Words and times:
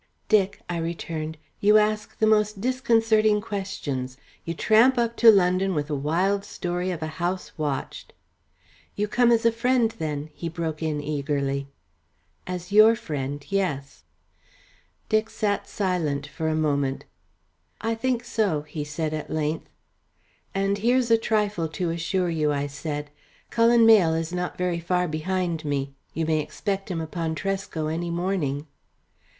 "Dick," 0.29 0.63
I 0.67 0.77
returned, 0.77 1.37
"you 1.59 1.77
ask 1.77 2.17
the 2.17 2.25
most 2.25 2.59
disconcerting 2.59 3.39
questions. 3.39 4.17
You 4.43 4.55
tramp 4.55 4.97
up 4.97 5.15
to 5.17 5.29
London 5.29 5.75
with 5.75 5.91
a 5.91 5.95
wild 5.95 6.43
story 6.43 6.89
of 6.89 7.03
a 7.03 7.21
house 7.21 7.55
watched" 7.55 8.11
"You 8.95 9.07
come 9.07 9.31
as 9.31 9.45
a 9.45 9.51
friend, 9.51 9.91
then," 9.99 10.31
he 10.33 10.49
broke 10.49 10.81
in 10.81 11.01
eagerly. 11.03 11.67
"As 12.47 12.71
your 12.71 12.95
friend, 12.95 13.45
yes." 13.49 14.03
Dick 15.07 15.29
sat 15.29 15.67
silent 15.69 16.25
for 16.25 16.47
a 16.47 16.55
moment. 16.55 17.05
"I 17.79 17.93
think 17.93 18.23
so," 18.25 18.63
he 18.63 18.83
said 18.83 19.13
at 19.13 19.29
length. 19.29 19.69
"And 20.55 20.79
here's 20.79 21.11
a 21.11 21.15
trifle 21.19 21.67
to 21.67 21.91
assure 21.91 22.31
you," 22.31 22.51
I 22.51 22.65
said. 22.65 23.11
"Cullen 23.51 23.85
Mayle 23.85 24.15
is 24.15 24.33
not 24.33 24.57
very 24.57 24.79
far 24.79 25.07
behind 25.07 25.63
me. 25.63 25.93
You 26.15 26.25
may 26.25 26.39
expect 26.39 26.89
him 26.89 27.01
upon 27.01 27.35
Tresco 27.35 27.85
any 27.85 28.09
morning." 28.09 28.65